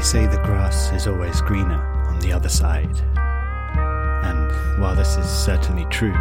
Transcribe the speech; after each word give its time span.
say 0.00 0.26
the 0.26 0.38
grass 0.38 0.90
is 0.92 1.06
always 1.06 1.40
greener 1.42 1.82
on 2.08 2.18
the 2.20 2.32
other 2.32 2.48
side. 2.48 2.98
And 4.24 4.80
while 4.80 4.96
this 4.96 5.16
is 5.16 5.26
certainly 5.26 5.84
true, 5.90 6.16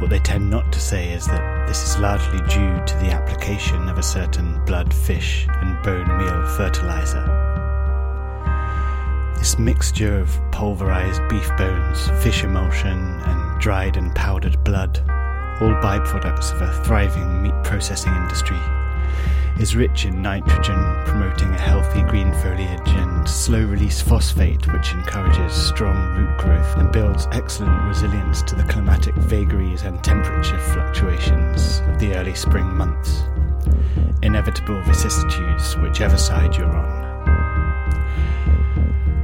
what 0.00 0.10
they 0.10 0.18
tend 0.18 0.48
not 0.48 0.72
to 0.72 0.80
say 0.80 1.12
is 1.12 1.26
that 1.26 1.66
this 1.68 1.82
is 1.82 1.98
largely 1.98 2.38
due 2.48 2.84
to 2.84 2.96
the 3.00 3.10
application 3.10 3.88
of 3.88 3.98
a 3.98 4.02
certain 4.02 4.64
blood, 4.64 4.92
fish, 4.92 5.46
and 5.48 5.82
bone 5.82 6.08
meal 6.18 6.46
fertilizer. 6.56 7.24
This 9.36 9.58
mixture 9.58 10.18
of 10.18 10.30
pulverized 10.50 11.26
beef 11.28 11.48
bones, 11.58 12.08
fish 12.22 12.44
emulsion, 12.44 13.20
and 13.20 13.60
dried 13.60 13.96
and 13.96 14.14
powdered 14.14 14.62
blood, 14.64 14.98
all 15.60 15.74
byproducts 15.82 16.52
of 16.52 16.62
a 16.62 16.84
thriving 16.84 17.42
meat 17.42 17.54
processing 17.62 18.14
industry, 18.14 18.58
is 19.58 19.76
rich 19.76 20.04
in 20.04 20.20
nitrogen, 20.20 21.02
promoting 21.06 21.48
a 21.50 21.58
healthy 21.58 22.02
green 22.02 22.32
foliage, 22.34 22.88
and 22.88 23.28
slow 23.28 23.64
release 23.64 24.02
phosphate, 24.02 24.66
which 24.72 24.92
encourages 24.92 25.52
strong 25.52 26.16
root 26.16 26.36
growth 26.38 26.76
and 26.76 26.90
builds 26.92 27.28
excellent 27.30 27.82
resilience 27.84 28.42
to 28.42 28.56
the 28.56 28.64
climatic 28.64 29.14
vagaries 29.14 29.82
and 29.82 30.02
temperature 30.02 30.58
fluctuations 30.58 31.80
of 31.86 32.00
the 32.00 32.14
early 32.14 32.34
spring 32.34 32.66
months. 32.66 33.22
Inevitable 34.22 34.82
vicissitudes, 34.82 35.76
whichever 35.78 36.16
side 36.16 36.56
you're 36.56 36.66
on. 36.66 37.04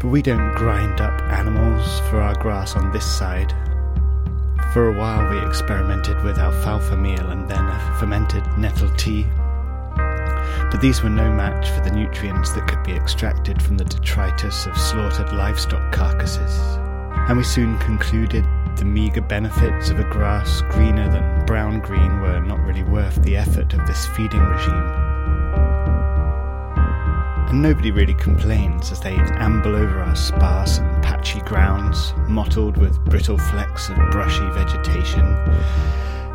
But 0.00 0.08
we 0.08 0.22
don't 0.22 0.54
grind 0.54 1.00
up 1.00 1.20
animals 1.22 2.00
for 2.08 2.20
our 2.20 2.34
grass 2.36 2.76
on 2.76 2.92
this 2.92 3.06
side. 3.06 3.52
For 4.72 4.88
a 4.88 4.98
while, 4.98 5.30
we 5.30 5.46
experimented 5.46 6.22
with 6.24 6.38
alfalfa 6.38 6.96
meal 6.96 7.30
and 7.30 7.48
then 7.48 7.64
a 7.64 7.96
fermented 8.00 8.44
nettle 8.58 8.90
tea 8.96 9.26
but 10.74 10.80
these 10.80 11.04
were 11.04 11.08
no 11.08 11.32
match 11.32 11.70
for 11.70 11.88
the 11.88 11.90
nutrients 11.94 12.50
that 12.50 12.66
could 12.66 12.82
be 12.82 12.90
extracted 12.90 13.62
from 13.62 13.76
the 13.76 13.84
detritus 13.84 14.66
of 14.66 14.76
slaughtered 14.76 15.32
livestock 15.32 15.92
carcasses. 15.92 16.58
And 17.28 17.38
we 17.38 17.44
soon 17.44 17.78
concluded 17.78 18.44
the 18.74 18.84
meagre 18.84 19.20
benefits 19.20 19.90
of 19.90 20.00
a 20.00 20.10
grass 20.10 20.62
greener 20.70 21.08
than 21.08 21.46
brown 21.46 21.78
green 21.78 22.20
were 22.20 22.40
not 22.40 22.58
really 22.64 22.82
worth 22.82 23.22
the 23.22 23.36
effort 23.36 23.72
of 23.72 23.86
this 23.86 24.04
feeding 24.16 24.40
regime. 24.40 24.90
and 27.50 27.62
nobody 27.62 27.92
really 27.92 28.14
complains 28.14 28.90
as 28.90 28.98
they 28.98 29.14
amble 29.14 29.76
over 29.76 30.00
our 30.00 30.16
sparse 30.16 30.78
and 30.78 31.04
patchy 31.04 31.38
grounds, 31.42 32.12
mottled 32.26 32.76
with 32.76 32.98
brittle 33.04 33.38
flecks 33.38 33.90
of 33.90 33.96
brushy 34.10 34.50
vegetation. 34.50 35.22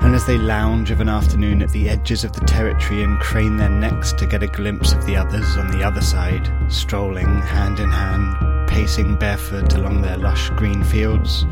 And 0.02 0.16
as 0.16 0.26
they 0.26 0.38
lounge 0.38 0.92
of 0.92 1.02
an 1.02 1.10
afternoon 1.10 1.62
at 1.62 1.70
the 1.70 1.90
edges 1.90 2.24
of 2.24 2.34
the 2.34 2.46
territory 2.46 3.04
and 3.04 3.20
crane 3.20 3.58
their 3.58 3.70
necks 3.70 4.14
to 4.14 4.26
get 4.26 4.44
a 4.44 4.48
glimpse 4.48 4.94
of 4.94 5.06
the 5.06 5.16
others 5.16 5.58
on 5.58 5.72
the 5.72 5.84
other 5.84 6.02
side, 6.02 6.50
strolling 6.70 7.28
hand 7.42 7.80
in 7.80 7.90
hand, 7.90 8.68
pacing 8.70 9.18
barefoot 9.18 9.74
along 9.76 10.02
their 10.02 10.18
lush 10.18 10.50
green 10.52 10.84
fields, 10.84 11.46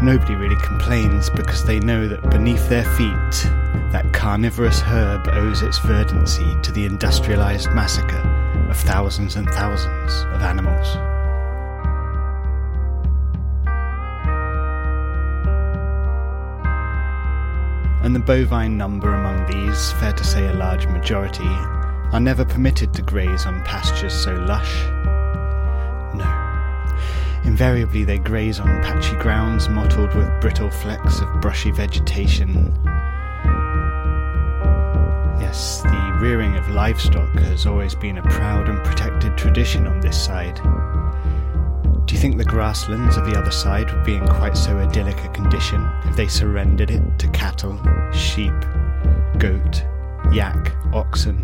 nobody 0.00 0.34
really 0.34 0.60
complains 0.62 1.28
because 1.30 1.64
they 1.64 1.80
know 1.80 2.06
that 2.06 2.30
beneath 2.30 2.68
their 2.68 2.84
feet, 2.96 3.50
that 3.90 4.08
carnivorous 4.12 4.80
herb 4.80 5.28
owes 5.28 5.62
its 5.62 5.78
verdancy 5.80 6.56
to 6.62 6.72
the 6.72 6.84
industrialized 6.84 7.70
massacre 7.72 8.22
of 8.70 8.76
thousands 8.76 9.36
and 9.36 9.48
thousands 9.50 10.12
of 10.34 10.42
animals. 10.42 11.11
And 18.02 18.14
the 18.14 18.20
bovine 18.20 18.76
number 18.76 19.14
among 19.14 19.46
these, 19.50 19.92
fair 19.92 20.12
to 20.12 20.24
say 20.24 20.48
a 20.48 20.54
large 20.54 20.86
majority, 20.86 21.48
are 22.12 22.20
never 22.20 22.44
permitted 22.44 22.92
to 22.94 23.02
graze 23.02 23.46
on 23.46 23.62
pastures 23.62 24.12
so 24.12 24.34
lush. 24.34 24.74
No. 26.14 26.28
Invariably, 27.44 28.04
they 28.04 28.18
graze 28.18 28.60
on 28.60 28.82
patchy 28.82 29.16
grounds 29.16 29.68
mottled 29.68 30.14
with 30.14 30.40
brittle 30.40 30.70
flecks 30.70 31.20
of 31.20 31.40
brushy 31.40 31.70
vegetation 31.70 32.72
Yes, 35.52 35.82
the 35.82 36.18
rearing 36.18 36.56
of 36.56 36.70
livestock 36.70 37.28
has 37.34 37.66
always 37.66 37.94
been 37.94 38.16
a 38.16 38.22
proud 38.22 38.70
and 38.70 38.82
protected 38.82 39.36
tradition 39.36 39.86
on 39.86 40.00
this 40.00 40.24
side. 40.24 40.58
Think 42.22 42.38
the 42.38 42.44
grasslands 42.44 43.16
of 43.16 43.24
the 43.24 43.36
other 43.36 43.50
side 43.50 43.92
would 43.92 44.04
be 44.04 44.14
in 44.14 44.24
quite 44.28 44.56
so 44.56 44.78
idyllic 44.78 45.24
a 45.24 45.28
condition 45.30 45.84
if 46.04 46.14
they 46.14 46.28
surrendered 46.28 46.92
it 46.92 47.02
to 47.18 47.28
cattle, 47.30 47.76
sheep, 48.12 48.54
goat, 49.38 49.84
yak, 50.30 50.72
oxen, 50.92 51.42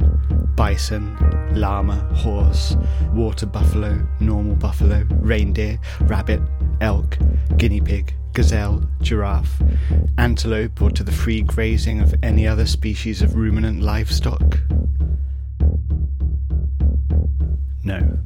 bison, 0.54 1.16
llama, 1.52 1.96
horse, 2.14 2.76
water 3.12 3.44
buffalo, 3.44 4.06
normal 4.20 4.54
buffalo, 4.54 5.04
reindeer, 5.18 5.80
rabbit, 6.02 6.40
elk, 6.80 7.18
guinea 7.56 7.80
pig, 7.80 8.14
gazelle, 8.32 8.80
giraffe, 9.00 9.60
antelope, 10.16 10.80
or 10.80 10.92
to 10.92 11.02
the 11.02 11.10
free 11.10 11.40
grazing 11.40 12.00
of 12.00 12.14
any 12.22 12.46
other 12.46 12.66
species 12.66 13.20
of 13.20 13.34
ruminant 13.34 13.82
livestock? 13.82 14.60
No. 17.82 18.16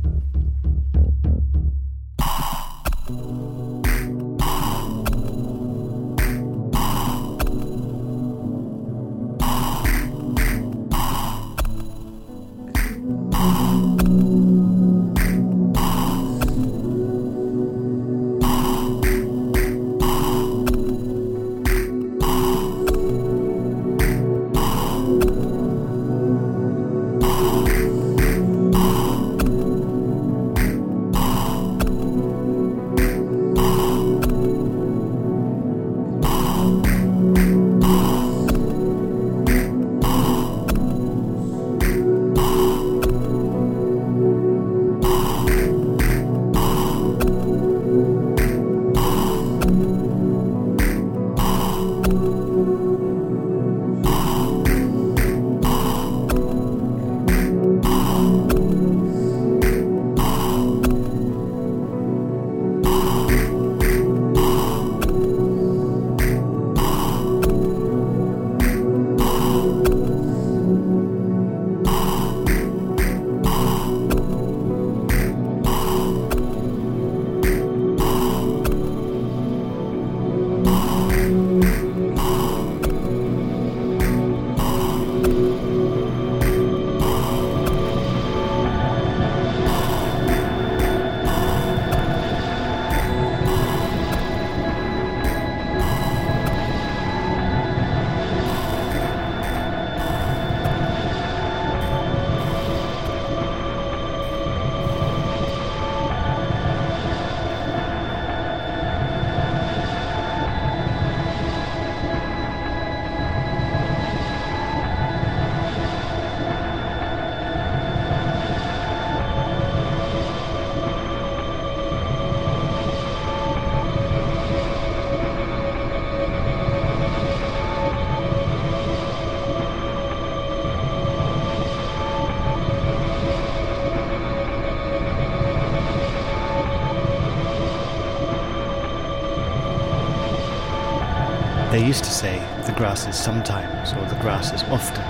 Grass 142.92 143.08
is 143.08 143.16
sometimes, 143.16 143.94
or 143.94 144.04
the 144.04 144.20
grass 144.20 144.52
is 144.52 144.62
often, 144.64 145.02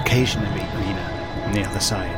occasionally 0.00 0.64
greener 0.76 1.42
on 1.44 1.52
the 1.52 1.66
other 1.66 1.80
side. 1.80 2.16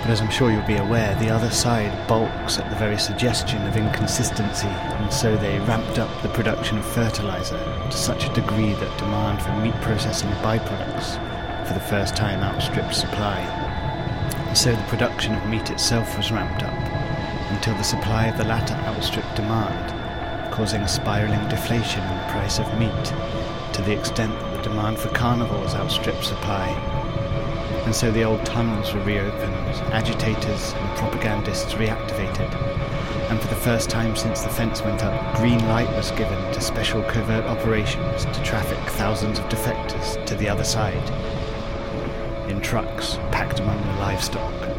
But 0.00 0.08
as 0.08 0.22
I'm 0.22 0.30
sure 0.30 0.50
you'll 0.50 0.66
be 0.66 0.78
aware, 0.78 1.14
the 1.16 1.28
other 1.28 1.50
side 1.50 1.92
balks 2.08 2.58
at 2.58 2.70
the 2.70 2.76
very 2.76 2.96
suggestion 2.96 3.60
of 3.66 3.76
inconsistency, 3.76 4.66
and 4.66 5.12
so 5.12 5.36
they 5.36 5.58
ramped 5.58 5.98
up 5.98 6.08
the 6.22 6.30
production 6.30 6.78
of 6.78 6.86
fertilizer 6.86 7.58
to 7.58 7.92
such 7.92 8.24
a 8.24 8.32
degree 8.32 8.72
that 8.72 8.98
demand 8.98 9.42
for 9.42 9.52
meat 9.60 9.78
processing 9.82 10.30
byproducts 10.40 11.18
for 11.66 11.74
the 11.74 11.80
first 11.80 12.16
time 12.16 12.40
outstripped 12.40 12.94
supply. 12.94 13.40
And 14.48 14.56
so 14.56 14.72
the 14.72 14.82
production 14.84 15.34
of 15.34 15.46
meat 15.50 15.68
itself 15.68 16.16
was 16.16 16.32
ramped 16.32 16.62
up 16.62 17.52
until 17.52 17.74
the 17.74 17.84
supply 17.84 18.28
of 18.28 18.38
the 18.38 18.44
latter 18.44 18.74
outstripped 18.88 19.36
demand 19.36 19.92
causing 20.50 20.80
a 20.80 20.88
spiraling 20.88 21.46
deflation 21.50 22.02
in 22.02 22.16
the 22.16 22.32
price 22.32 22.58
of 22.58 22.78
meat 22.78 23.45
to 23.76 23.82
the 23.82 23.92
extent 23.92 24.32
that 24.32 24.56
the 24.56 24.62
demand 24.70 24.98
for 24.98 25.10
carnivores 25.10 25.74
outstripped 25.74 26.24
supply. 26.24 26.68
And 27.84 27.94
so 27.94 28.10
the 28.10 28.24
old 28.24 28.44
tunnels 28.46 28.94
were 28.94 29.02
reopened, 29.02 29.54
agitators 29.92 30.72
and 30.72 30.98
propagandists 30.98 31.74
reactivated, 31.74 32.50
and 33.30 33.38
for 33.38 33.48
the 33.48 33.54
first 33.54 33.90
time 33.90 34.16
since 34.16 34.40
the 34.42 34.48
fence 34.48 34.80
went 34.80 35.04
up, 35.04 35.36
green 35.36 35.58
light 35.68 35.90
was 35.90 36.10
given 36.12 36.52
to 36.54 36.60
special 36.60 37.02
covert 37.02 37.44
operations 37.44 38.24
to 38.24 38.42
traffic 38.42 38.78
thousands 38.94 39.38
of 39.38 39.44
defectors 39.50 40.24
to 40.24 40.34
the 40.36 40.48
other 40.48 40.64
side 40.64 41.10
in 42.48 42.60
trucks 42.60 43.18
packed 43.30 43.60
among 43.60 43.78
the 43.82 44.00
livestock. 44.00 44.75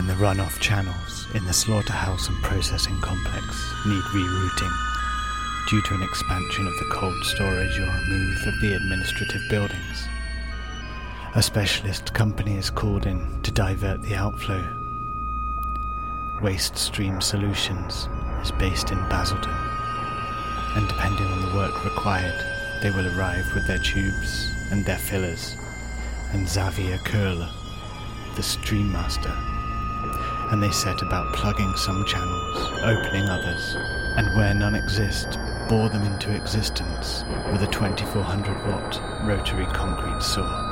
When 0.00 0.06
the 0.06 0.24
runoff 0.24 0.58
channels 0.60 1.26
in 1.34 1.44
the 1.44 1.52
slaughterhouse 1.52 2.26
and 2.30 2.42
processing 2.42 2.98
complex 3.02 3.44
need 3.84 4.02
rerouting 4.14 4.72
due 5.68 5.82
to 5.82 5.92
an 5.92 6.02
expansion 6.02 6.66
of 6.66 6.72
the 6.78 6.88
cold 6.90 7.22
storage 7.22 7.78
or 7.78 7.84
a 7.84 8.06
move 8.08 8.46
of 8.46 8.58
the 8.62 8.72
administrative 8.72 9.42
buildings. 9.50 10.08
A 11.34 11.42
specialist 11.42 12.14
company 12.14 12.56
is 12.56 12.70
called 12.70 13.04
in 13.04 13.42
to 13.42 13.52
divert 13.52 14.00
the 14.00 14.14
outflow. 14.14 14.64
Waste 16.40 16.78
Stream 16.78 17.20
Solutions 17.20 18.08
is 18.42 18.52
based 18.52 18.92
in 18.92 19.08
Basildon, 19.10 19.54
and 20.76 20.88
depending 20.88 21.26
on 21.26 21.42
the 21.42 21.54
work 21.54 21.84
required, 21.84 22.42
they 22.80 22.90
will 22.90 23.18
arrive 23.18 23.44
with 23.54 23.66
their 23.66 23.80
tubes 23.80 24.50
and 24.70 24.82
their 24.86 24.96
fillers, 24.96 25.56
and 26.32 26.48
Xavier 26.48 26.96
Curle, 27.04 27.46
the 28.34 28.42
Stream 28.42 28.90
Master, 28.90 29.36
and 30.50 30.62
they 30.62 30.70
set 30.70 31.02
about 31.02 31.32
plugging 31.32 31.74
some 31.76 32.04
channels, 32.04 32.56
opening 32.82 33.28
others, 33.28 33.76
and 34.16 34.34
where 34.36 34.54
none 34.54 34.74
exist, 34.74 35.38
bore 35.68 35.88
them 35.88 36.02
into 36.02 36.34
existence 36.34 37.24
with 37.52 37.62
a 37.62 37.68
2400 37.68 38.66
watt 38.66 39.00
rotary 39.24 39.66
concrete 39.66 40.22
saw. 40.22 40.69